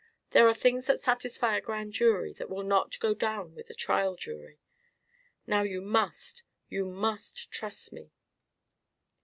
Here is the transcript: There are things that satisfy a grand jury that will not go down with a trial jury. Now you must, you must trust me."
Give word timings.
There 0.31 0.47
are 0.47 0.53
things 0.55 0.87
that 0.87 0.99
satisfy 0.99 1.55
a 1.57 1.61
grand 1.61 1.93
jury 1.93 2.33
that 2.33 2.49
will 2.49 2.63
not 2.63 2.99
go 2.99 3.13
down 3.13 3.53
with 3.53 3.69
a 3.69 3.75
trial 3.75 4.15
jury. 4.15 4.59
Now 5.45 5.61
you 5.61 5.79
must, 5.79 6.41
you 6.69 6.85
must 6.87 7.51
trust 7.51 7.93
me." 7.93 8.11